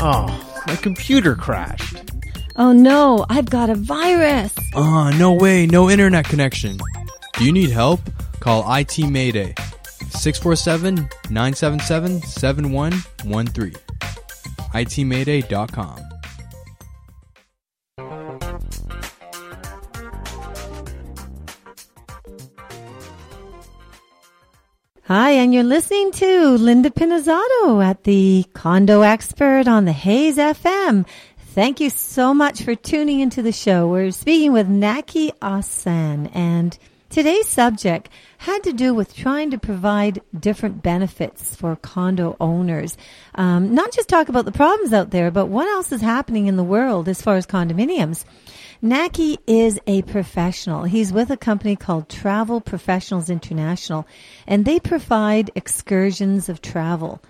Oh, 0.00 0.62
my 0.66 0.76
computer 0.76 1.34
crashed. 1.34 2.12
Oh 2.56 2.72
no, 2.72 3.26
I've 3.28 3.50
got 3.50 3.70
a 3.70 3.74
virus. 3.74 4.54
Ah, 4.74 5.10
no 5.18 5.32
way, 5.32 5.66
no 5.66 5.90
internet 5.90 6.24
connection. 6.24 6.78
Do 7.34 7.44
you 7.44 7.52
need 7.52 7.70
help? 7.70 8.00
Call 8.40 8.64
IT 8.72 8.98
Mayday 8.98 9.54
647 10.10 11.08
977 11.30 12.22
7113. 12.22 13.74
ITMayday.com. 14.74 16.08
Hi, 25.08 25.30
and 25.30 25.54
you're 25.54 25.64
listening 25.64 26.12
to 26.12 26.58
Linda 26.58 26.90
Pinizzotto 26.90 27.82
at 27.82 28.04
the 28.04 28.44
Condo 28.52 29.00
Expert 29.00 29.66
on 29.66 29.86
the 29.86 29.92
Hayes 29.92 30.36
FM. 30.36 31.06
Thank 31.54 31.80
you 31.80 31.88
so 31.88 32.34
much 32.34 32.60
for 32.60 32.74
tuning 32.74 33.20
into 33.20 33.40
the 33.40 33.50
show. 33.50 33.88
We're 33.88 34.10
speaking 34.10 34.52
with 34.52 34.68
Naki 34.68 35.32
Asan, 35.40 36.26
and 36.34 36.78
today's 37.10 37.46
subject 37.46 38.08
had 38.38 38.62
to 38.64 38.72
do 38.72 38.94
with 38.94 39.14
trying 39.14 39.50
to 39.50 39.58
provide 39.58 40.22
different 40.38 40.82
benefits 40.82 41.56
for 41.56 41.76
condo 41.76 42.36
owners. 42.40 42.96
Um, 43.34 43.74
not 43.74 43.92
just 43.92 44.08
talk 44.08 44.28
about 44.28 44.44
the 44.44 44.52
problems 44.52 44.92
out 44.92 45.10
there, 45.10 45.30
but 45.30 45.46
what 45.46 45.68
else 45.68 45.92
is 45.92 46.00
happening 46.00 46.46
in 46.46 46.56
the 46.56 46.64
world 46.64 47.08
as 47.08 47.22
far 47.22 47.36
as 47.36 47.46
condominiums. 47.46 48.24
Naki 48.80 49.38
is 49.46 49.80
a 49.88 50.02
professional. 50.02 50.84
He's 50.84 51.12
with 51.12 51.30
a 51.30 51.36
company 51.36 51.74
called 51.74 52.08
Travel 52.08 52.60
Professionals 52.60 53.28
International, 53.28 54.06
and 54.46 54.64
they 54.64 54.78
provide 54.78 55.50
excursions 55.56 56.48
of 56.48 56.62
travel. 56.62 57.20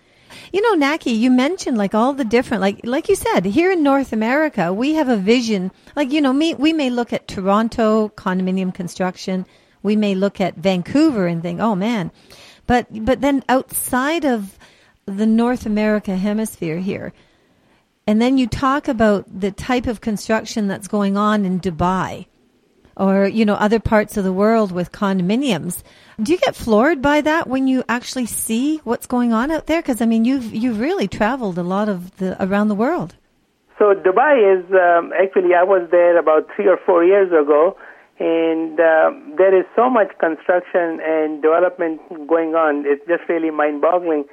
You 0.53 0.61
know, 0.61 0.75
Naki, 0.75 1.13
you 1.13 1.31
mentioned 1.31 1.79
like 1.79 1.95
all 1.95 2.13
the 2.13 2.25
different, 2.25 2.61
like 2.61 2.81
like 2.85 3.09
you 3.09 3.15
said, 3.15 3.47
here 3.47 3.73
in 3.73 3.83
North 3.83 4.13
America, 4.13 4.75
we 4.75 4.93
have 4.95 5.09
a 5.09 5.17
vision. 5.17 5.71
Like 5.97 6.13
you 6.13 6.21
know, 6.21 6.35
me, 6.35 6.55
we 6.55 6.75
may 6.75 6.91
look 6.91 7.15
at 7.15 7.29
Toronto 7.29 8.11
condominium 8.11 8.75
construction, 8.75 9.47
we 9.83 9.97
may 9.97 10.15
look 10.15 10.41
at 10.41 10.57
Vancouver 10.57 11.27
and 11.27 11.43
think, 11.43 11.61
oh 11.61 11.75
man, 11.75 12.11
but 12.67 12.87
but 13.05 13.21
then 13.21 13.45
outside 13.49 14.25
of 14.25 14.59
the 15.07 15.27
North 15.27 15.67
America 15.67 16.17
hemisphere 16.17 16.79
here, 16.79 17.13
and 18.07 18.21
then 18.21 18.39
you 18.39 18.47
talk 18.47 18.89
about 18.89 19.27
the 19.29 19.51
type 19.51 19.87
of 19.87 20.01
construction 20.01 20.69
that's 20.69 20.89
going 20.89 21.17
on 21.17 21.45
in 21.45 21.61
Dubai 21.61 22.27
or, 22.99 23.29
you 23.29 23.45
know, 23.45 23.55
other 23.55 23.79
parts 23.79 24.17
of 24.17 24.25
the 24.25 24.33
world 24.33 24.73
with 24.73 24.91
condominiums. 24.91 25.83
Do 26.21 26.33
you 26.33 26.39
get 26.39 26.57
floored 26.57 27.01
by 27.01 27.21
that 27.21 27.47
when 27.47 27.69
you 27.69 27.85
actually 27.89 28.27
see 28.27 28.79
what's 28.79 29.07
going 29.07 29.33
on 29.33 29.51
out 29.51 29.67
there? 29.67 29.81
Because, 29.81 30.01
I 30.01 30.07
mean, 30.07 30.25
you've, 30.25 30.53
you've 30.53 30.81
really 30.81 31.07
traveled 31.07 31.59
a 31.59 31.63
lot 31.63 31.89
of 31.89 32.17
the, 32.17 32.43
around 32.43 32.69
the 32.69 32.75
world. 32.75 33.15
So 33.79 33.95
Dubai 33.95 34.59
is, 34.59 34.65
um, 34.73 35.13
actually, 35.13 35.55
I 35.55 35.63
was 35.63 35.89
there 35.93 36.19
about 36.19 36.49
three 36.57 36.67
or 36.67 36.79
four 36.85 37.05
years 37.05 37.29
ago, 37.29 37.77
and 38.19 38.81
um, 38.81 39.35
there 39.39 39.55
is 39.55 39.65
so 39.77 39.89
much 39.89 40.11
construction 40.19 40.99
and 41.03 41.41
development 41.41 42.01
going 42.27 42.55
on. 42.55 42.83
It's 42.85 43.07
just 43.07 43.29
really 43.29 43.51
mind-boggling. 43.51 44.25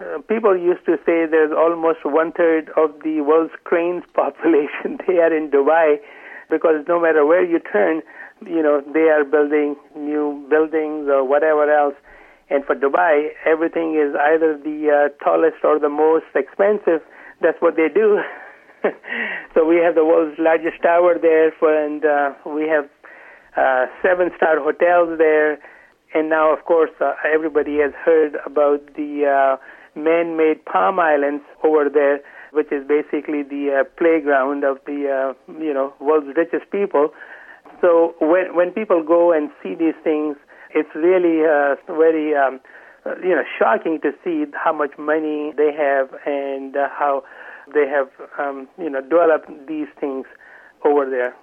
Uh, 0.00 0.20
people 0.28 0.56
used 0.56 0.84
to 0.84 0.96
say 1.06 1.24
there's 1.24 1.52
almost 1.52 2.00
one 2.04 2.32
third 2.32 2.70
of 2.76 2.92
the 3.02 3.20
world's 3.20 3.52
cranes 3.64 4.04
population 4.14 4.98
they 5.06 5.18
are 5.18 5.34
in 5.34 5.50
Dubai 5.50 5.96
because 6.50 6.84
no 6.88 7.00
matter 7.00 7.24
where 7.24 7.44
you 7.44 7.60
turn, 7.60 8.02
you 8.44 8.62
know 8.62 8.82
they 8.92 9.08
are 9.12 9.24
building 9.24 9.76
new 9.96 10.44
buildings 10.48 11.08
or 11.08 11.24
whatever 11.24 11.70
else. 11.72 11.94
And 12.50 12.64
for 12.64 12.74
Dubai, 12.74 13.30
everything 13.46 13.94
is 13.94 14.14
either 14.16 14.58
the 14.58 14.90
uh, 14.90 15.24
tallest 15.24 15.62
or 15.62 15.78
the 15.78 15.88
most 15.88 16.26
expensive. 16.34 17.00
That's 17.40 17.60
what 17.60 17.76
they 17.76 17.88
do. 17.88 18.20
so 19.54 19.64
we 19.64 19.76
have 19.76 19.94
the 19.94 20.04
world's 20.04 20.38
largest 20.38 20.82
tower 20.82 21.16
there, 21.20 21.52
for, 21.60 21.70
and 21.70 22.04
uh, 22.04 22.32
we 22.44 22.66
have 22.66 22.88
uh, 23.56 23.86
seven-star 24.02 24.60
hotels 24.60 25.18
there. 25.18 25.58
And 26.12 26.28
now, 26.28 26.52
of 26.52 26.64
course, 26.64 26.90
uh, 27.00 27.14
everybody 27.24 27.78
has 27.78 27.92
heard 28.04 28.36
about 28.44 28.94
the 28.94 29.26
uh, 29.26 29.56
man-made 29.98 30.64
palm 30.64 30.98
islands 30.98 31.44
over 31.62 31.88
there, 31.88 32.20
which 32.52 32.70
is 32.72 32.86
basically 32.86 33.42
the 33.42 33.80
uh, 33.80 33.84
playground 33.96 34.64
of 34.64 34.78
the 34.86 35.06
uh, 35.06 35.52
you 35.60 35.72
know 35.72 35.94
world's 36.00 36.36
richest 36.36 36.70
people. 36.70 37.10
So 37.80 38.14
when 38.20 38.54
when 38.54 38.72
people 38.72 39.02
go 39.02 39.32
and 39.32 39.50
see 39.62 39.74
these 39.74 39.94
things, 40.02 40.36
it's 40.74 40.90
really 40.94 41.46
uh, 41.46 41.76
very 41.86 42.34
um, 42.34 42.60
you 43.22 43.34
know 43.34 43.44
shocking 43.58 44.00
to 44.02 44.12
see 44.24 44.44
how 44.52 44.72
much 44.72 44.98
money 44.98 45.52
they 45.56 45.72
have 45.72 46.10
and 46.26 46.76
uh, 46.76 46.88
how 46.90 47.22
they 47.72 47.86
have 47.86 48.08
um, 48.38 48.68
you 48.78 48.90
know 48.90 49.00
developed 49.00 49.50
these 49.66 49.88
things 50.00 50.26
over 50.84 51.08
there. 51.08 51.34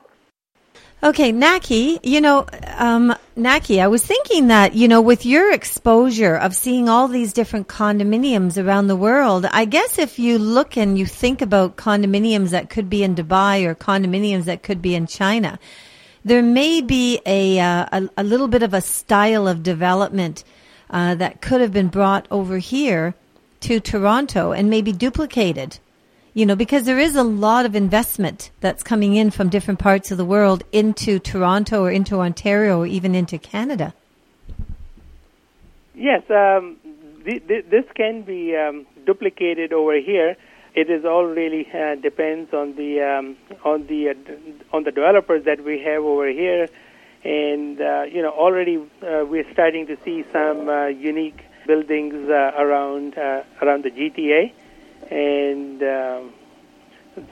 Okay, 1.03 1.31
Naki, 1.31 1.99
you 2.01 2.19
know, 2.19 2.47
um, 2.75 3.15
Naki, 3.35 3.79
I 3.79 3.85
was 3.85 4.03
thinking 4.03 4.47
that, 4.47 4.73
you 4.73 4.87
know, 4.87 4.99
with 4.99 5.27
your 5.27 5.53
exposure 5.53 6.35
of 6.35 6.55
seeing 6.55 6.89
all 6.89 7.07
these 7.07 7.33
different 7.33 7.67
condominiums 7.67 8.61
around 8.61 8.87
the 8.87 8.95
world, 8.95 9.45
I 9.51 9.65
guess 9.65 9.99
if 9.99 10.17
you 10.17 10.39
look 10.39 10.75
and 10.75 10.97
you 10.97 11.05
think 11.05 11.43
about 11.43 11.77
condominiums 11.77 12.49
that 12.49 12.71
could 12.71 12.89
be 12.89 13.03
in 13.03 13.13
Dubai 13.13 13.63
or 13.63 13.75
condominiums 13.75 14.45
that 14.45 14.63
could 14.63 14.81
be 14.81 14.95
in 14.95 15.05
China, 15.05 15.59
there 16.25 16.41
may 16.41 16.81
be 16.81 17.21
a, 17.27 17.59
uh, 17.59 17.85
a, 17.91 18.09
a, 18.17 18.23
little 18.23 18.47
bit 18.47 18.63
of 18.63 18.73
a 18.73 18.81
style 18.81 19.47
of 19.47 19.61
development 19.61 20.43
uh, 20.89 21.13
that 21.13 21.41
could 21.41 21.61
have 21.61 21.71
been 21.71 21.89
brought 21.89 22.27
over 22.31 22.57
here 22.57 23.13
to 23.59 23.79
Toronto 23.79 24.51
and 24.51 24.67
maybe 24.67 24.91
duplicated 24.91 25.77
you 26.37 26.45
know, 26.45 26.55
because 26.55 26.83
there 26.83 26.99
is 26.99 27.15
a 27.15 27.23
lot 27.23 27.65
of 27.65 27.75
investment 27.75 28.51
that's 28.59 28.83
coming 28.83 29.15
in 29.15 29.31
from 29.31 29.49
different 29.49 29.79
parts 29.79 30.11
of 30.11 30.19
the 30.19 30.23
world 30.23 30.63
into 30.71 31.17
Toronto 31.17 31.81
or 31.81 31.89
into 31.89 32.19
Ontario 32.19 32.77
or 32.77 32.85
even 32.85 33.15
into 33.15 33.39
Canada. 33.39 33.95
Yes, 35.95 36.21
um, 36.29 36.77
th- 37.25 37.47
th- 37.47 37.65
this 37.71 37.85
can 37.95 38.21
be 38.21 38.55
um, 38.55 38.85
duplicated 39.03 39.73
over 39.73 39.99
here. 39.99 40.37
It 40.75 40.91
is 40.91 41.05
all 41.05 41.25
really 41.25 41.67
uh, 41.73 41.95
depends 41.95 42.53
on 42.53 42.75
the 42.75 43.01
um, 43.01 43.35
on 43.65 43.87
the 43.87 44.09
uh, 44.09 44.75
on 44.75 44.83
the 44.83 44.91
developers 44.91 45.43
that 45.45 45.63
we 45.63 45.81
have 45.81 46.03
over 46.03 46.29
here, 46.29 46.69
and 47.23 47.81
uh, 47.81 48.03
you 48.03 48.21
know 48.21 48.29
already 48.29 48.77
uh, 48.77 49.25
we're 49.25 49.51
starting 49.53 49.87
to 49.87 49.97
see 50.05 50.23
some 50.31 50.69
uh, 50.69 50.85
unique 50.85 51.41
buildings 51.65 52.29
uh, 52.29 52.51
around 52.59 53.17
around 53.17 53.85
the 53.85 53.89
GTA 53.89 54.53
and 55.11 55.81
um, 55.83 56.33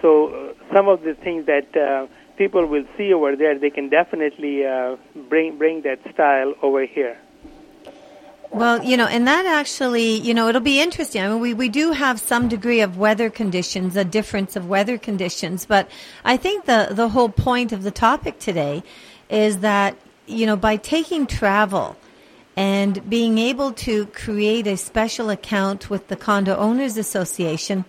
so 0.01 0.27
uh, 0.27 0.73
some 0.73 0.87
of 0.87 1.01
the 1.03 1.13
things 1.13 1.45
that 1.45 1.75
uh, 1.75 2.07
people 2.37 2.65
will 2.65 2.85
see 2.97 3.13
over 3.13 3.35
there, 3.35 3.57
they 3.57 3.69
can 3.69 3.89
definitely 3.89 4.65
uh, 4.65 4.95
bring 5.29 5.57
bring 5.57 5.81
that 5.83 5.99
style 6.13 6.53
over 6.61 6.85
here. 6.85 7.17
Well, 8.51 8.83
you 8.83 8.95
know, 8.95 9.05
and 9.07 9.27
that 9.27 9.45
actually, 9.45 10.13
you 10.13 10.33
know, 10.33 10.47
it'll 10.47 10.61
be 10.61 10.79
interesting. 10.79 11.21
I 11.21 11.27
mean, 11.27 11.41
we, 11.41 11.53
we 11.53 11.67
do 11.67 11.91
have 11.91 12.21
some 12.21 12.47
degree 12.47 12.79
of 12.79 12.97
weather 12.97 13.29
conditions, 13.29 13.97
a 13.97 14.05
difference 14.05 14.55
of 14.55 14.69
weather 14.69 14.97
conditions, 14.97 15.65
but 15.65 15.89
I 16.23 16.37
think 16.37 16.63
the, 16.63 16.87
the 16.91 17.09
whole 17.09 17.27
point 17.27 17.73
of 17.73 17.83
the 17.83 17.91
topic 17.91 18.39
today 18.39 18.81
is 19.29 19.57
that, 19.57 19.97
you 20.25 20.45
know, 20.45 20.55
by 20.55 20.77
taking 20.77 21.27
travel 21.27 21.97
and 22.55 23.09
being 23.09 23.37
able 23.37 23.71
to 23.73 24.05
create 24.07 24.67
a 24.67 24.77
special 24.77 25.29
account 25.29 25.89
with 25.89 26.07
the 26.07 26.15
Condo 26.15 26.55
Owners 26.55 26.97
Association 26.97 27.85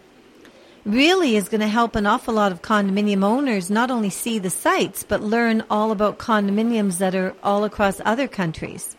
really 0.85 1.37
is 1.37 1.49
going 1.49 1.61
to 1.61 1.69
help 1.69 1.97
an 1.97 2.07
awful 2.07 2.35
lot 2.35 2.53
of 2.53 2.63
condominium 2.63 3.25
owners 3.25 3.71
not 3.71 3.91
only 3.91 4.11
see 4.11 4.39
the 4.39 4.51
sites, 4.51 5.03
but 5.03 5.21
learn 5.21 5.65
all 5.69 5.91
about 5.91 6.19
condominiums 6.19 6.99
that 6.99 7.15
are 7.15 7.35
all 7.43 7.65
across 7.65 8.01
other 8.05 8.29
countries. 8.29 8.97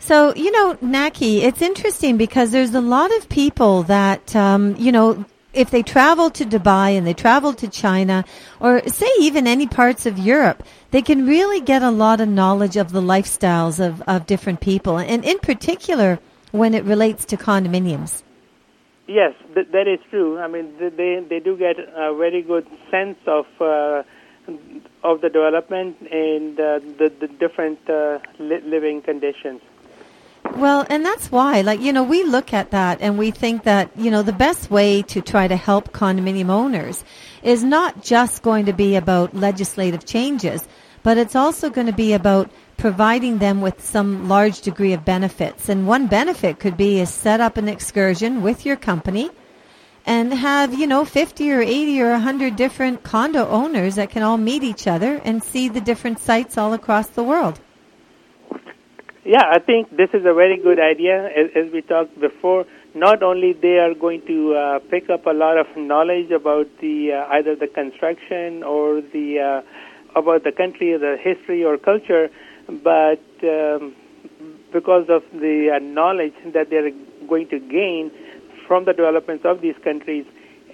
So, 0.00 0.34
you 0.34 0.50
know, 0.50 0.78
Naki, 0.80 1.42
it's 1.42 1.62
interesting 1.62 2.16
because 2.16 2.50
there's 2.50 2.74
a 2.74 2.80
lot 2.80 3.14
of 3.18 3.28
people 3.28 3.84
that, 3.84 4.34
um, 4.34 4.74
you 4.76 4.90
know, 4.90 5.24
if 5.52 5.70
they 5.70 5.82
travel 5.82 6.30
to 6.30 6.44
Dubai 6.44 6.96
and 6.96 7.06
they 7.06 7.14
travel 7.14 7.52
to 7.54 7.68
China 7.68 8.24
or 8.60 8.86
say 8.86 9.08
even 9.20 9.46
any 9.46 9.66
parts 9.66 10.06
of 10.06 10.18
Europe, 10.18 10.62
they 10.90 11.02
can 11.02 11.26
really 11.26 11.60
get 11.60 11.82
a 11.82 11.90
lot 11.90 12.20
of 12.20 12.28
knowledge 12.28 12.76
of 12.76 12.92
the 12.92 13.00
lifestyles 13.00 13.84
of, 13.84 14.02
of 14.02 14.26
different 14.26 14.60
people 14.60 14.98
and 14.98 15.24
in 15.24 15.38
particular 15.38 16.18
when 16.52 16.74
it 16.74 16.84
relates 16.84 17.24
to 17.26 17.36
condominiums. 17.36 18.22
Yes, 19.06 19.34
th- 19.54 19.68
that 19.72 19.88
is 19.88 19.98
true. 20.10 20.38
I 20.38 20.46
mean, 20.46 20.72
they 20.78 21.24
they 21.28 21.40
do 21.40 21.56
get 21.56 21.78
a 21.78 22.14
very 22.14 22.42
good 22.42 22.66
sense 22.92 23.18
of 23.26 23.46
uh, 23.60 24.04
of 25.02 25.20
the 25.20 25.28
development 25.28 25.96
and 26.12 26.58
uh, 26.60 26.78
the 26.78 27.12
the 27.18 27.26
different 27.26 27.80
uh, 27.90 28.20
li- 28.38 28.62
living 28.64 29.02
conditions. 29.02 29.62
Well, 30.56 30.84
and 30.90 31.04
that's 31.04 31.30
why, 31.30 31.62
like, 31.62 31.80
you 31.80 31.92
know, 31.92 32.02
we 32.02 32.22
look 32.24 32.52
at 32.52 32.72
that 32.72 33.00
and 33.00 33.16
we 33.16 33.30
think 33.30 33.62
that, 33.64 33.90
you 33.96 34.10
know, 34.10 34.22
the 34.22 34.32
best 34.32 34.70
way 34.70 35.02
to 35.02 35.20
try 35.22 35.48
to 35.48 35.56
help 35.56 35.92
condominium 35.92 36.50
owners 36.50 37.02
is 37.42 37.64
not 37.64 38.02
just 38.02 38.42
going 38.42 38.66
to 38.66 38.72
be 38.72 38.96
about 38.96 39.34
legislative 39.34 40.04
changes, 40.04 40.68
but 41.02 41.16
it's 41.16 41.34
also 41.34 41.70
going 41.70 41.86
to 41.86 41.92
be 41.92 42.12
about 42.12 42.50
providing 42.76 43.38
them 43.38 43.60
with 43.60 43.84
some 43.84 44.28
large 44.28 44.60
degree 44.60 44.92
of 44.92 45.04
benefits. 45.04 45.68
And 45.68 45.86
one 45.86 46.08
benefit 46.08 46.58
could 46.58 46.76
be 46.76 47.00
is 47.00 47.10
set 47.10 47.40
up 47.40 47.56
an 47.56 47.68
excursion 47.68 48.42
with 48.42 48.66
your 48.66 48.76
company 48.76 49.30
and 50.04 50.32
have, 50.32 50.74
you 50.74 50.86
know, 50.86 51.04
50 51.04 51.52
or 51.52 51.60
80 51.60 52.02
or 52.02 52.10
100 52.12 52.56
different 52.56 53.02
condo 53.02 53.46
owners 53.48 53.94
that 53.94 54.10
can 54.10 54.22
all 54.22 54.38
meet 54.38 54.62
each 54.62 54.86
other 54.86 55.20
and 55.24 55.42
see 55.42 55.68
the 55.68 55.80
different 55.80 56.18
sites 56.18 56.58
all 56.58 56.72
across 56.72 57.08
the 57.08 57.24
world. 57.24 57.60
Yeah, 59.24 59.44
I 59.50 59.58
think 59.58 59.94
this 59.94 60.08
is 60.14 60.24
a 60.24 60.32
very 60.32 60.56
good 60.56 60.80
idea. 60.80 61.26
As, 61.26 61.50
as 61.54 61.72
we 61.72 61.82
talked 61.82 62.18
before, 62.18 62.64
not 62.94 63.22
only 63.22 63.52
they 63.52 63.78
are 63.78 63.92
going 63.92 64.22
to 64.26 64.54
uh, 64.54 64.78
pick 64.90 65.10
up 65.10 65.26
a 65.26 65.32
lot 65.32 65.58
of 65.58 65.66
knowledge 65.76 66.30
about 66.30 66.66
the 66.80 67.12
uh, 67.12 67.34
either 67.34 67.54
the 67.54 67.66
construction 67.66 68.62
or 68.62 69.02
the 69.02 69.38
uh, 69.38 70.18
about 70.18 70.44
the 70.44 70.52
country, 70.52 70.96
the 70.96 71.18
history 71.22 71.62
or 71.62 71.76
culture, 71.76 72.30
but 72.82 73.20
um, 73.42 73.94
because 74.72 75.04
of 75.10 75.22
the 75.34 75.70
uh, 75.76 75.78
knowledge 75.80 76.34
that 76.54 76.70
they're 76.70 76.90
going 77.28 77.46
to 77.48 77.58
gain 77.60 78.10
from 78.66 78.86
the 78.86 78.94
developments 78.94 79.44
of 79.44 79.60
these 79.60 79.76
countries 79.84 80.24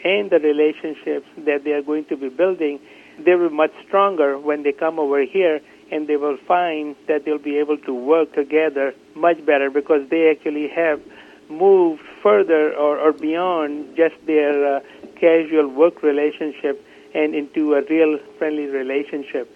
and 0.04 0.30
the 0.30 0.38
relationships 0.38 1.26
that 1.38 1.64
they 1.64 1.72
are 1.72 1.82
going 1.82 2.04
to 2.04 2.16
be 2.16 2.28
building, 2.28 2.78
they 3.24 3.34
will 3.34 3.48
be 3.48 3.54
much 3.56 3.72
stronger 3.88 4.38
when 4.38 4.62
they 4.62 4.72
come 4.72 5.00
over 5.00 5.24
here 5.24 5.60
and 5.90 6.06
they 6.06 6.16
will 6.16 6.36
find 6.36 6.96
that 7.08 7.24
they'll 7.24 7.38
be 7.38 7.58
able 7.58 7.78
to 7.78 7.94
work 7.94 8.34
together 8.34 8.94
much 9.14 9.44
better 9.44 9.70
because 9.70 10.08
they 10.08 10.30
actually 10.30 10.68
have 10.68 11.00
moved 11.48 12.02
further 12.22 12.74
or, 12.74 12.98
or 12.98 13.12
beyond 13.12 13.96
just 13.96 14.14
their 14.26 14.76
uh, 14.76 14.80
casual 15.20 15.68
work 15.68 16.02
relationship 16.02 16.84
and 17.14 17.34
into 17.34 17.74
a 17.74 17.82
real 17.82 18.18
friendly 18.38 18.66
relationship. 18.66 19.54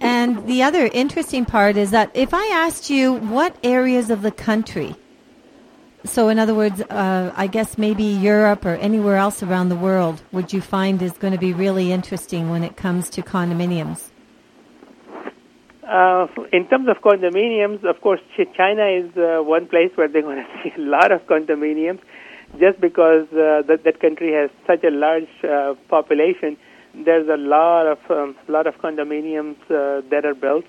And 0.00 0.46
the 0.46 0.62
other 0.62 0.88
interesting 0.92 1.44
part 1.44 1.76
is 1.76 1.90
that 1.90 2.10
if 2.14 2.32
I 2.32 2.46
asked 2.46 2.88
you 2.88 3.14
what 3.14 3.56
areas 3.64 4.10
of 4.10 4.22
the 4.22 4.30
country, 4.30 4.94
so 6.04 6.28
in 6.28 6.38
other 6.38 6.54
words, 6.54 6.80
uh, 6.80 7.32
I 7.36 7.48
guess 7.48 7.76
maybe 7.76 8.04
Europe 8.04 8.64
or 8.64 8.76
anywhere 8.76 9.16
else 9.16 9.42
around 9.42 9.68
the 9.68 9.76
world, 9.76 10.22
would 10.30 10.52
you 10.52 10.60
find 10.60 11.02
is 11.02 11.12
going 11.12 11.32
to 11.32 11.38
be 11.38 11.52
really 11.52 11.92
interesting 11.92 12.50
when 12.50 12.62
it 12.62 12.76
comes 12.76 13.10
to 13.10 13.22
condominiums? 13.22 14.11
Uh, 15.82 16.28
in 16.52 16.68
terms 16.68 16.88
of 16.88 16.98
condominiums, 17.02 17.82
of 17.84 18.00
course, 18.00 18.20
China 18.54 18.86
is 18.86 19.10
uh, 19.16 19.42
one 19.42 19.66
place 19.66 19.90
where 19.96 20.06
they're 20.06 20.22
going 20.22 20.36
to 20.44 20.62
see 20.62 20.72
a 20.76 20.80
lot 20.80 21.10
of 21.10 21.26
condominiums, 21.26 22.00
just 22.60 22.80
because 22.80 23.26
uh, 23.32 23.62
that 23.66 23.80
that 23.84 24.00
country 24.00 24.32
has 24.32 24.50
such 24.66 24.84
a 24.84 24.90
large 24.90 25.28
uh, 25.42 25.74
population. 25.88 26.56
There's 26.94 27.28
a 27.28 27.36
lot 27.36 27.86
of 27.86 27.98
um, 28.10 28.36
lot 28.48 28.66
of 28.66 28.76
condominiums 28.78 29.56
uh, 29.70 30.02
that 30.10 30.24
are 30.24 30.34
built. 30.34 30.64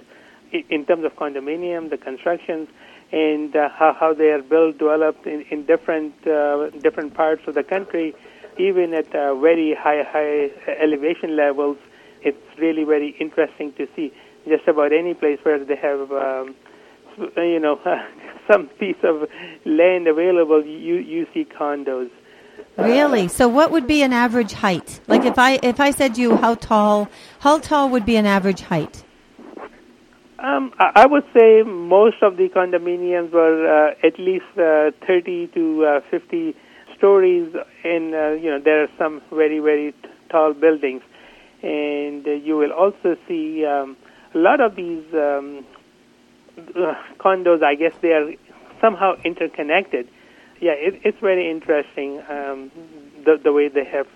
In 0.52 0.86
terms 0.86 1.04
of 1.04 1.16
condominium, 1.16 1.90
the 1.90 1.98
constructions 1.98 2.70
and 3.12 3.56
uh, 3.56 3.70
how 3.70 3.94
how 3.94 4.14
they 4.14 4.32
are 4.32 4.42
built, 4.42 4.80
developed 4.80 5.28
in, 5.28 5.42
in 5.52 5.66
different 5.66 6.16
uh, 6.26 6.72
different 6.82 7.14
parts 7.14 7.44
of 7.46 7.54
the 7.54 7.64
country, 7.64 8.16
even 8.58 8.94
at 8.96 9.14
uh, 9.14 9.36
very 9.36 9.76
high 9.76 10.02
high 10.02 10.50
elevation 10.82 11.36
levels, 11.36 11.78
it's 12.24 12.58
really 12.58 12.84
very 12.84 13.10
interesting 13.20 13.72
to 13.74 13.88
see 13.96 14.12
just 14.48 14.68
about 14.68 14.94
any 14.94 15.14
place 15.14 15.40
where 15.44 15.64
they 15.64 15.76
have, 15.76 16.12
um, 16.12 16.56
you 17.38 17.60
know, 17.60 17.80
some 18.52 18.68
piece 18.80 19.02
of 19.04 19.30
land 19.66 20.08
available, 20.08 20.66
you 20.66 20.96
you 20.96 21.28
see 21.34 21.46
condos. 21.46 22.10
Really? 22.78 23.28
So, 23.28 23.48
what 23.48 23.72
would 23.72 23.88
be 23.88 24.02
an 24.02 24.14
average 24.14 24.54
height? 24.54 25.00
Like, 25.08 25.26
if 25.26 25.38
I 25.38 25.60
if 25.62 25.80
I 25.80 25.92
said 25.92 26.16
to 26.16 26.22
you 26.22 26.38
how 26.38 26.56
tall, 26.56 27.08
how 27.40 27.60
tall 27.60 27.90
would 27.90 28.06
be 28.06 28.16
an 28.16 28.26
average 28.26 28.62
height? 28.62 29.04
Um, 30.40 30.74
I 30.78 31.06
would 31.06 31.24
say 31.34 31.64
most 31.64 32.18
of 32.22 32.36
the 32.36 32.50
condominiums 32.50 33.32
were 33.32 33.66
uh, 33.66 33.96
at 34.06 34.20
least 34.20 34.44
uh, 34.58 34.92
30 35.08 35.48
to 35.54 35.86
uh, 35.86 36.00
50 36.12 36.54
stories, 36.98 37.54
and 37.86 38.14
uh, 38.14 38.32
you 38.32 38.50
know 38.50 38.60
there 38.60 38.84
are 38.84 38.90
some 38.98 39.22
very 39.32 39.60
very 39.60 39.94
t- 39.94 40.10
tall 40.30 40.54
buildings, 40.54 41.02
and 41.62 42.28
uh, 42.28 42.32
you 42.32 42.58
will 42.58 42.74
also 42.74 43.16
see 43.26 43.64
um, 43.66 43.96
a 44.34 44.38
lot 44.38 44.60
of 44.62 44.76
these 44.76 45.04
um, 45.14 45.66
uh, 46.58 46.96
condos, 47.20 47.64
I 47.64 47.76
guess 47.76 47.94
they 48.02 48.12
are 48.14 48.32
somehow 48.82 49.16
interconnected. 49.24 50.08
Yeah, 50.60 50.74
it, 50.74 51.02
it's 51.04 51.20
very 51.20 51.50
interesting 51.50 52.22
um, 52.30 52.72
the, 53.26 53.40
the 53.42 53.52
way 53.52 53.68
they 53.70 53.86
have 53.86 54.08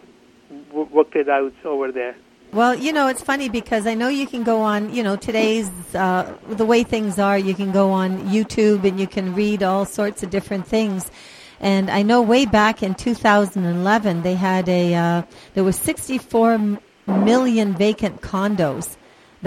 w- 0.69 0.89
worked 0.91 1.15
it 1.15 1.29
out 1.29 1.53
over 1.63 1.91
there. 1.91 2.15
Well, 2.53 2.75
you 2.75 2.93
know, 2.93 3.07
it's 3.07 3.21
funny 3.21 3.49
because 3.49 3.85
I 3.85 3.93
know 3.93 4.07
you 4.07 4.25
can 4.25 4.43
go 4.43 4.61
on, 4.61 4.93
you 4.93 5.03
know, 5.03 5.17
today's, 5.17 5.69
uh, 5.93 6.33
the 6.47 6.65
way 6.65 6.83
things 6.83 7.19
are, 7.19 7.37
you 7.37 7.53
can 7.53 7.71
go 7.71 7.91
on 7.91 8.29
YouTube 8.29 8.85
and 8.85 8.99
you 8.99 9.07
can 9.07 9.35
read 9.35 9.63
all 9.63 9.85
sorts 9.85 10.23
of 10.23 10.29
different 10.29 10.65
things. 10.65 11.11
And 11.59 11.89
I 11.89 12.03
know 12.03 12.21
way 12.21 12.45
back 12.45 12.81
in 12.83 12.95
2011, 12.95 14.21
they 14.21 14.35
had 14.35 14.69
a, 14.69 14.95
uh, 14.95 15.21
there 15.55 15.63
was 15.65 15.75
64 15.75 16.79
million 17.07 17.73
vacant 17.73 18.21
condos 18.21 18.95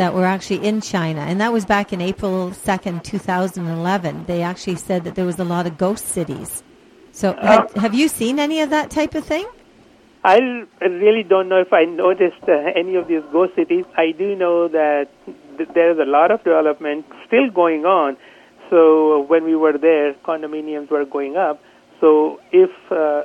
that 0.01 0.15
were 0.15 0.25
actually 0.25 0.67
in 0.67 0.81
China, 0.81 1.21
and 1.21 1.39
that 1.43 1.53
was 1.53 1.67
back 1.67 1.93
in 1.93 2.01
April 2.01 2.53
2nd, 2.53 3.05
2011. 3.05 4.25
They 4.25 4.41
actually 4.41 4.77
said 4.77 5.05
that 5.05 5.15
there 5.15 5.27
was 5.27 5.39
a 5.39 5.45
lot 5.45 5.67
of 5.67 5.77
ghost 5.77 6.07
cities. 6.07 6.63
So, 7.13 7.33
uh, 7.33 7.47
have, 7.47 7.75
have, 7.75 7.95
you 7.95 8.09
seen 8.09 8.39
any 8.39 8.63
of 8.63 8.71
that 8.71 8.89
type 8.91 9.15
of 9.15 9.27
thing? 9.27 9.47
I 10.25 10.39
really 10.81 11.23
don't 11.23 11.51
know 11.51 11.61
if 11.61 11.75
I 11.75 11.85
noticed 11.85 12.49
uh, 12.49 12.53
any 12.75 12.95
of 12.95 13.09
these 13.09 13.23
ghost 13.31 13.55
cities. 13.57 13.85
I 13.95 14.13
do 14.13 14.35
know 14.35 14.69
that 14.69 15.09
th- 15.59 15.69
there's 15.75 15.99
a 15.99 16.07
lot 16.07 16.31
of 16.31 16.43
development 16.45 17.05
still 17.27 17.51
going 17.51 17.85
on. 17.85 18.17
So, 18.71 19.27
when 19.29 19.45
we 19.45 19.55
were 19.55 19.77
there, 19.77 20.15
condominiums 20.15 20.89
were 20.91 21.05
going 21.05 21.37
up. 21.37 21.63
So, 22.01 22.41
if 22.53 22.71
uh, 22.91 23.25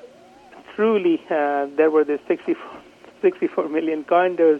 truly 0.75 1.21
uh, 1.30 1.68
there 1.78 1.89
were 1.89 2.04
the 2.04 2.19
64, 2.28 2.62
64 3.21 3.69
million 3.69 4.04
condos 4.04 4.60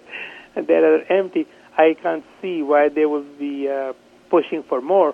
that 0.56 0.70
are 0.70 1.04
empty, 1.12 1.46
I 1.78 1.96
can't 2.02 2.24
see 2.42 2.64
why 2.64 2.90
they 2.90 3.06
would 3.06 3.38
be 3.38 3.70
uh, 3.70 3.94
pushing 4.30 4.64
for 4.64 4.82
more. 4.82 5.14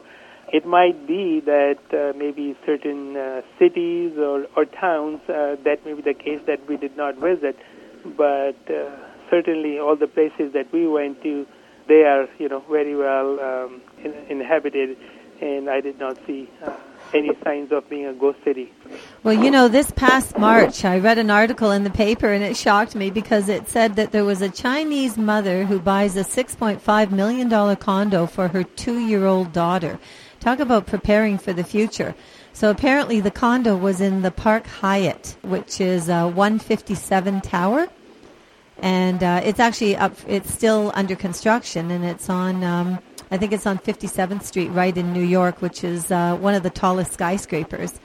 It 0.54 0.66
might 0.66 1.08
be 1.08 1.40
that 1.46 1.80
uh, 1.94 2.18
maybe 2.18 2.58
certain 2.66 3.16
uh, 3.16 3.42
cities 3.58 4.18
or, 4.18 4.46
or 4.56 4.66
towns, 4.66 5.22
uh, 5.30 5.56
that 5.64 5.86
may 5.86 5.94
be 5.94 6.02
the 6.02 6.14
case 6.14 6.42
that 6.46 6.68
we 6.68 6.78
did 6.78 6.98
not 6.98 7.16
visit, 7.16 7.58
but 8.18 8.58
uh, 8.70 8.90
certainly 9.30 9.80
all 9.80 9.96
the 9.96 10.08
places 10.08 10.54
that 10.54 10.72
we 10.74 10.88
went 10.88 11.24
to, 11.24 11.48
they 11.88 12.04
are, 12.04 12.28
you 12.38 12.50
know, 12.50 12.64
very 12.70 12.96
well 12.96 13.40
um, 13.40 13.82
in, 14.04 14.14
inhabited, 14.30 14.98
and 15.42 15.70
I 15.70 15.80
did 15.80 16.00
not 16.00 16.18
see 16.28 16.50
uh, 16.64 16.76
any 17.14 17.32
signs 17.44 17.72
of 17.72 17.90
being 17.90 18.06
a 18.06 18.14
ghost 18.14 18.40
city. 18.44 18.72
Well, 19.24 19.34
you 19.34 19.52
know, 19.52 19.68
this 19.68 19.92
past 19.92 20.38
March, 20.38 20.86
I 20.86 21.00
read 21.00 21.18
an 21.18 21.30
article 21.30 21.72
in 21.72 21.84
the 21.84 21.90
paper 21.90 22.32
and 22.32 22.44
it 22.44 22.58
shocked 22.58 22.96
me 22.96 23.10
because 23.10 23.50
it 23.50 23.68
said 23.68 23.96
that 23.96 24.12
there 24.12 24.26
was 24.26 24.42
a 24.42 24.50
Chinese 24.50 25.18
mother 25.18 25.66
who 25.66 25.80
buys 25.80 26.16
a 26.18 26.24
$6.5 26.24 27.12
million 27.12 27.76
condo 27.78 28.26
for 28.26 28.48
her 28.50 28.64
two 28.64 29.00
year 29.00 29.26
old 29.26 29.52
daughter. 29.54 30.00
Talk 30.40 30.60
about 30.60 30.88
preparing 30.88 31.38
for 31.38 31.54
the 31.54 31.64
future. 31.64 32.16
So 32.54 32.70
apparently 32.70 33.22
the 33.22 33.32
condo 33.32 33.78
was 33.78 34.02
in 34.02 34.24
the 34.24 34.32
Park 34.32 34.68
Hyatt, 34.68 35.38
which 35.44 35.80
is 35.80 36.10
a 36.10 36.28
157 36.28 37.42
tower. 37.42 37.88
And 38.80 39.24
uh, 39.24 39.42
it's 39.44 39.60
actually 39.60 39.96
up, 39.96 40.16
it's 40.28 40.52
still 40.52 40.92
under 40.96 41.16
construction 41.16 41.92
and 41.92 42.04
it's 42.04 42.30
on, 42.30 42.64
um, 42.64 43.00
I 43.32 43.38
think 43.38 43.54
it's 43.54 43.66
on 43.66 43.80
57th 43.80 44.44
Street, 44.44 44.68
right 44.70 44.96
in 44.96 45.14
New 45.14 45.24
York, 45.24 45.62
which 45.62 45.86
is 45.86 46.12
uh, 46.12 46.36
one 46.36 46.54
of 46.54 46.64
the 46.64 46.70
tallest 46.70 47.14
skyscrapers. 47.14 48.00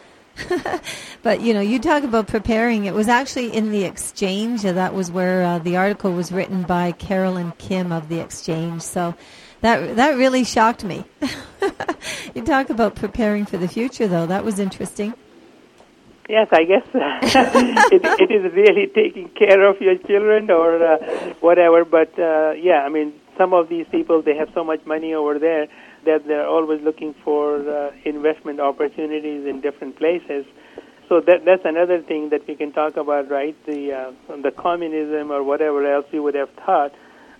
but 1.22 1.40
you 1.40 1.52
know, 1.52 1.60
you 1.60 1.78
talk 1.80 2.04
about 2.04 2.28
preparing. 2.28 2.84
It 2.84 2.94
was 2.94 3.08
actually 3.08 3.52
in 3.52 3.72
the 3.72 3.84
Exchange. 3.84 4.62
That 4.62 4.94
was 4.94 5.10
where 5.10 5.42
uh, 5.42 5.58
the 5.58 5.76
article 5.76 6.12
was 6.12 6.30
written 6.30 6.62
by 6.62 6.92
Carolyn 6.92 7.52
Kim 7.58 7.90
of 7.90 8.08
the 8.08 8.20
Exchange. 8.20 8.82
So 8.82 9.14
that 9.62 9.96
that 9.96 10.16
really 10.16 10.44
shocked 10.44 10.84
me. 10.84 11.04
you 12.34 12.44
talk 12.44 12.70
about 12.70 12.94
preparing 12.94 13.46
for 13.46 13.56
the 13.56 13.68
future, 13.68 14.06
though. 14.06 14.26
That 14.26 14.44
was 14.44 14.58
interesting. 14.58 15.14
Yes, 16.28 16.48
I 16.50 16.64
guess 16.64 16.82
it, 16.94 18.02
it 18.20 18.30
is 18.32 18.52
really 18.52 18.88
taking 18.88 19.28
care 19.28 19.64
of 19.64 19.80
your 19.80 19.96
children 19.96 20.50
or 20.50 20.84
uh, 20.84 21.34
whatever. 21.40 21.84
But 21.84 22.18
uh, 22.18 22.50
yeah, 22.50 22.82
I 22.84 22.88
mean, 22.88 23.12
some 23.36 23.52
of 23.52 23.68
these 23.68 23.86
people 23.90 24.22
they 24.22 24.36
have 24.36 24.48
so 24.54 24.64
much 24.64 24.84
money 24.86 25.14
over 25.14 25.38
there 25.38 25.66
that 26.04 26.26
they're 26.26 26.46
always 26.46 26.80
looking 26.82 27.14
for 27.24 27.56
uh, 27.68 27.90
investment 28.04 28.60
opportunities 28.60 29.46
in 29.46 29.60
different 29.60 29.96
places. 29.96 30.46
So 31.08 31.20
that 31.20 31.44
that's 31.44 31.64
another 31.64 32.02
thing 32.02 32.30
that 32.30 32.46
we 32.48 32.56
can 32.56 32.72
talk 32.72 32.96
about, 32.96 33.30
right? 33.30 33.56
The 33.66 33.92
uh, 33.92 34.36
the 34.42 34.50
communism 34.50 35.30
or 35.30 35.42
whatever 35.42 35.86
else 35.86 36.06
you 36.12 36.22
would 36.22 36.34
have 36.34 36.50
thought 36.64 36.92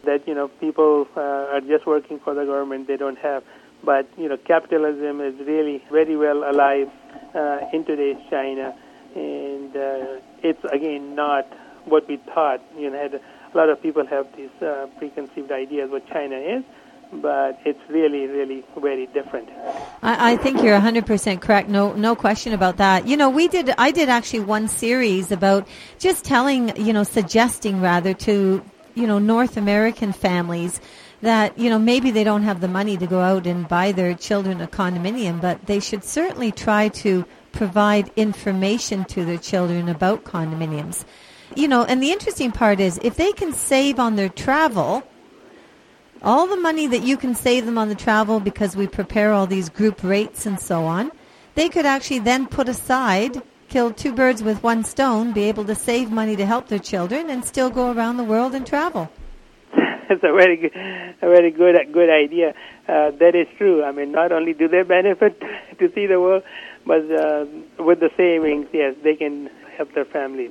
that 0.05 0.27
you 0.29 0.35
know 0.35 0.49
people 0.49 1.07
uh, 1.17 1.55
are 1.55 1.61
just 1.61 1.87
working 1.87 2.21
for 2.21 2.35
the 2.35 2.45
government; 2.45 2.87
they 2.87 2.97
don't 2.97 3.19
have. 3.19 3.43
But 3.85 4.09
you 4.17 4.29
know, 4.29 4.37
capitalism 4.37 5.21
is 5.21 5.35
really 5.47 5.83
very 5.91 6.17
well 6.17 6.49
alive 6.49 6.89
uh, 7.35 7.59
in 7.73 7.85
today's 7.85 8.23
China, 8.31 8.75
and 9.15 9.77
uh, 9.77 10.21
it's 10.43 10.65
again 10.73 11.15
not 11.17 11.47
what 11.87 12.07
we 12.09 12.19
thought. 12.35 12.63
You 12.79 12.91
know, 12.91 12.99
had, 12.99 13.21
a 13.57 13.59
lot 13.59 13.71
of 13.71 13.81
people 13.81 14.07
have 14.07 14.27
these 14.37 14.51
uh, 14.61 14.87
preconceived 14.99 15.51
ideas 15.51 15.91
what 15.91 16.07
China 16.09 16.37
is, 16.37 16.63
but 17.11 17.59
it's 17.65 17.81
really, 17.89 18.27
really 18.27 18.63
very 18.77 19.07
different. 19.07 19.49
I, 20.03 20.33
I 20.33 20.37
think 20.37 20.63
you're 20.63 20.79
100% 20.79 21.41
correct. 21.41 21.71
No, 21.71 21.95
no 21.95 22.15
question 22.15 22.53
about 22.53 22.77
that. 22.77 23.07
You 23.07 23.17
know, 23.17 23.31
we 23.31 23.49
did, 23.49 23.71
I 23.79 23.93
did 23.93 24.11
actually 24.11 24.41
one 24.41 24.69
series 24.69 25.33
about 25.33 25.67
just 25.99 26.23
telling, 26.23 26.77
you 26.77 26.93
know, 26.93 27.03
suggesting 27.03 27.81
rather 27.81 28.13
to, 28.29 28.63
you 28.95 29.07
know, 29.07 29.19
North 29.19 29.57
American 29.57 30.13
families 30.13 30.79
that, 31.23 31.59
you 31.59 31.71
know, 31.71 31.79
maybe 31.79 32.11
they 32.11 32.25
don't 32.25 32.43
have 32.43 32.61
the 32.61 32.69
money 32.69 32.99
to 32.99 33.07
go 33.07 33.23
out 33.23 33.47
and 33.47 33.67
buy 33.67 33.91
their 33.91 34.13
children 34.13 34.61
a 34.61 34.67
condominium, 34.67 35.41
but 35.41 35.65
they 35.65 35.81
should 35.81 36.05
certainly 36.05 36.53
try 36.53 36.89
to 36.89 37.25
provide 37.53 38.11
information 38.17 39.07
to 39.07 39.25
their 39.25 39.39
children 39.39 39.89
about 39.89 40.25
condominiums. 40.25 41.07
You 41.55 41.69
know, 41.69 41.85
and 41.85 42.03
the 42.03 42.11
interesting 42.11 42.51
part 42.51 42.81
is 42.81 42.99
if 43.03 43.17
they 43.17 43.33
can 43.33 43.53
save 43.53 43.99
on 43.99 44.17
their 44.17 44.29
travel, 44.29 45.05
all 46.23 46.47
the 46.47 46.57
money 46.57 46.87
that 46.89 47.03
you 47.03 47.17
can 47.17 47.35
save 47.35 47.67
them 47.67 47.79
on 47.79 47.89
the 47.89 47.95
travel 47.95 48.41
because 48.41 48.75
we 48.75 48.87
prepare 48.87 49.33
all 49.33 49.47
these 49.47 49.69
group 49.69 50.03
rates 50.03 50.47
and 50.47 50.59
so 50.59 50.85
on, 50.85 51.13
they 51.55 51.69
could 51.69 51.87
actually 51.87 52.19
then 52.19 52.47
put 52.47 52.69
aside, 52.69 53.43
kill 53.69 53.93
two 53.93 54.13
birds 54.13 54.43
with 54.43 54.63
one 54.63 54.83
stone, 54.85 55.33
be 55.33 55.45
able 55.45 55.65
to 55.65 55.75
save 55.75 56.11
money 56.11 56.37
to 56.37 56.45
help 56.45 56.69
their 56.69 56.79
children 56.79 57.31
and 57.31 57.45
still 57.45 57.71
go 57.71 57.93
around 57.93 58.17
the 58.17 58.25
world 58.25 58.55
and 58.55 58.67
travel. 58.67 59.11
That's 59.77 60.23
a 60.23 60.33
very 60.33 60.57
good, 60.57 60.75
a 60.75 61.29
very 61.29 61.51
good, 61.51 61.77
good 61.93 62.11
idea. 62.11 62.55
Uh, 62.89 63.11
that 63.19 63.35
is 63.35 63.47
true. 63.57 63.85
I 63.85 63.93
mean, 63.93 64.13
not 64.13 64.33
only 64.33 64.53
do 64.53 64.69
they 64.69 64.83
benefit 64.83 65.41
to 65.79 65.93
see 65.95 66.07
the 66.07 66.21
world, 66.21 66.43
but 66.85 67.03
uh, 67.11 67.47
with 67.79 68.01
the 68.01 68.11
savings, 68.17 68.69
yes, 68.73 68.95
they 69.03 69.17
can 69.17 69.51
help 69.77 69.93
their 69.95 70.05
families. 70.05 70.51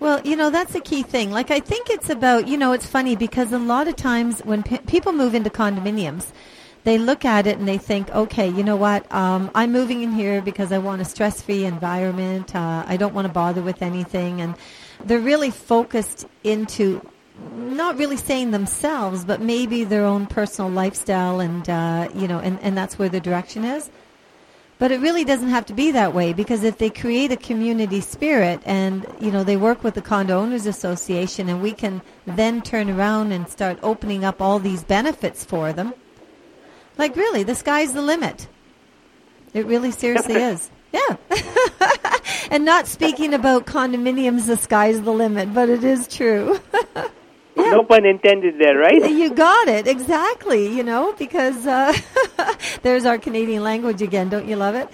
Well, 0.00 0.20
you 0.24 0.36
know, 0.36 0.50
that's 0.50 0.74
a 0.74 0.80
key 0.80 1.02
thing. 1.02 1.30
Like, 1.30 1.50
I 1.50 1.60
think 1.60 1.90
it's 1.90 2.10
about, 2.10 2.46
you 2.48 2.56
know, 2.56 2.72
it's 2.72 2.86
funny 2.86 3.16
because 3.16 3.52
a 3.52 3.58
lot 3.58 3.88
of 3.88 3.96
times 3.96 4.40
when 4.40 4.62
p- 4.62 4.78
people 4.78 5.12
move 5.12 5.34
into 5.34 5.50
condominiums, 5.50 6.26
they 6.84 6.98
look 6.98 7.24
at 7.24 7.46
it 7.46 7.58
and 7.58 7.66
they 7.66 7.78
think, 7.78 8.08
okay, 8.10 8.48
you 8.48 8.62
know 8.62 8.76
what? 8.76 9.10
Um, 9.12 9.50
I'm 9.54 9.72
moving 9.72 10.02
in 10.02 10.12
here 10.12 10.40
because 10.40 10.70
I 10.70 10.78
want 10.78 11.02
a 11.02 11.04
stress-free 11.04 11.64
environment. 11.64 12.54
Uh, 12.54 12.84
I 12.86 12.96
don't 12.96 13.12
want 13.12 13.26
to 13.26 13.32
bother 13.32 13.60
with 13.60 13.82
anything, 13.82 14.40
and 14.40 14.54
they're 15.04 15.18
really 15.18 15.50
focused 15.50 16.26
into 16.44 17.02
not 17.56 17.98
really 17.98 18.16
saying 18.16 18.52
themselves, 18.52 19.24
but 19.24 19.40
maybe 19.40 19.84
their 19.84 20.04
own 20.04 20.26
personal 20.26 20.70
lifestyle, 20.70 21.40
and 21.40 21.68
uh, 21.68 22.08
you 22.14 22.28
know, 22.28 22.38
and, 22.38 22.60
and 22.60 22.78
that's 22.78 22.98
where 22.98 23.08
the 23.08 23.20
direction 23.20 23.64
is. 23.64 23.90
But 24.78 24.92
it 24.92 25.00
really 25.00 25.24
doesn't 25.24 25.48
have 25.48 25.64
to 25.66 25.72
be 25.72 25.90
that 25.92 26.12
way 26.12 26.34
because 26.34 26.62
if 26.62 26.76
they 26.76 26.90
create 26.90 27.32
a 27.32 27.36
community 27.36 28.02
spirit 28.02 28.60
and 28.66 29.06
you 29.20 29.30
know 29.30 29.42
they 29.42 29.56
work 29.56 29.82
with 29.82 29.94
the 29.94 30.02
condo 30.02 30.38
owners 30.38 30.66
association 30.66 31.48
and 31.48 31.62
we 31.62 31.72
can 31.72 32.02
then 32.26 32.60
turn 32.60 32.90
around 32.90 33.32
and 33.32 33.48
start 33.48 33.78
opening 33.82 34.22
up 34.22 34.42
all 34.42 34.58
these 34.58 34.84
benefits 34.84 35.44
for 35.44 35.72
them. 35.72 35.94
Like 36.98 37.16
really, 37.16 37.42
the 37.42 37.54
sky's 37.54 37.94
the 37.94 38.02
limit. 38.02 38.48
It 39.54 39.64
really 39.64 39.90
seriously 39.90 40.34
is. 40.34 40.70
Yeah. 40.92 41.16
and 42.50 42.64
not 42.64 42.86
speaking 42.86 43.32
about 43.32 43.66
condominiums, 43.66 44.46
the 44.46 44.56
sky's 44.56 45.00
the 45.00 45.12
limit, 45.12 45.54
but 45.54 45.70
it 45.70 45.84
is 45.84 46.06
true. 46.06 46.60
No 47.70 47.84
pun 47.84 48.04
intended 48.04 48.58
there, 48.58 48.76
right? 48.76 49.10
You 49.10 49.32
got 49.34 49.68
it 49.68 49.86
exactly. 49.86 50.74
You 50.76 50.82
know, 50.82 51.14
because 51.18 51.66
uh, 51.66 51.92
there's 52.82 53.04
our 53.04 53.18
Canadian 53.18 53.62
language 53.62 54.02
again. 54.02 54.28
Don't 54.28 54.46
you 54.46 54.56
love 54.56 54.74
it? 54.74 54.88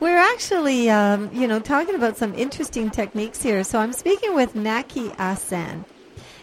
We're 0.00 0.18
actually, 0.18 0.90
um, 0.90 1.30
you 1.32 1.46
know, 1.46 1.60
talking 1.60 1.94
about 1.94 2.16
some 2.16 2.34
interesting 2.34 2.90
techniques 2.90 3.42
here. 3.42 3.64
So 3.64 3.78
I'm 3.78 3.92
speaking 3.92 4.34
with 4.34 4.54
Naki 4.54 5.10
Asan, 5.18 5.84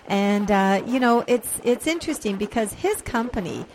and 0.08 0.50
uh, 0.50 0.84
you 0.86 1.00
know, 1.00 1.24
it's 1.28 1.60
it's 1.64 1.88
interesting 1.88 2.38
because 2.38 2.74
his 2.74 3.02
company 3.02 3.66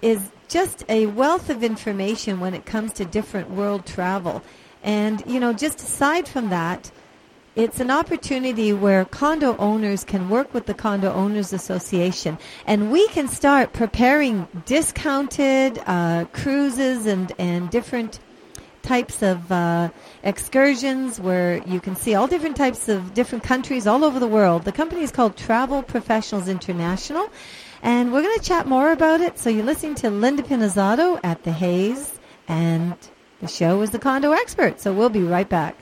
is 0.00 0.30
just 0.48 0.84
a 0.88 1.06
wealth 1.06 1.48
of 1.48 1.64
information 1.64 2.40
when 2.40 2.54
it 2.54 2.66
comes 2.66 2.92
to 2.94 3.04
different 3.04 3.50
world 3.50 3.86
travel, 3.86 4.42
and 4.82 5.22
you 5.26 5.40
know, 5.40 5.52
just 5.52 5.80
aside 5.80 6.28
from 6.28 6.50
that 6.50 6.90
it's 7.54 7.80
an 7.80 7.90
opportunity 7.90 8.72
where 8.72 9.04
condo 9.04 9.56
owners 9.58 10.04
can 10.04 10.30
work 10.30 10.54
with 10.54 10.64
the 10.64 10.72
Condo 10.72 11.12
Owners 11.12 11.52
Association 11.52 12.38
and 12.66 12.90
we 12.90 13.06
can 13.08 13.28
start 13.28 13.74
preparing 13.74 14.48
discounted 14.64 15.78
uh, 15.86 16.24
cruises 16.32 17.04
and, 17.04 17.30
and 17.38 17.68
different 17.68 18.20
types 18.82 19.22
of 19.22 19.52
uh, 19.52 19.90
excursions 20.22 21.20
where 21.20 21.58
you 21.66 21.78
can 21.78 21.94
see 21.94 22.14
all 22.14 22.26
different 22.26 22.56
types 22.56 22.88
of 22.88 23.12
different 23.12 23.44
countries 23.44 23.86
all 23.86 24.02
over 24.02 24.18
the 24.18 24.26
world. 24.26 24.64
The 24.64 24.72
company 24.72 25.02
is 25.02 25.12
called 25.12 25.36
Travel 25.36 25.82
Professionals 25.82 26.48
International 26.48 27.30
and 27.82 28.12
we're 28.12 28.22
going 28.22 28.38
to 28.38 28.44
chat 28.44 28.66
more 28.66 28.92
about 28.92 29.20
it. 29.20 29.38
So 29.38 29.50
you're 29.50 29.64
listening 29.64 29.96
to 29.96 30.10
Linda 30.10 30.42
Pinizzotto 30.42 31.20
at 31.22 31.44
The 31.44 31.52
Hays 31.52 32.18
and 32.48 32.96
the 33.40 33.48
show 33.48 33.82
is 33.82 33.90
The 33.90 33.98
Condo 33.98 34.32
Expert. 34.32 34.80
So 34.80 34.94
we'll 34.94 35.10
be 35.10 35.22
right 35.22 35.48
back. 35.48 35.81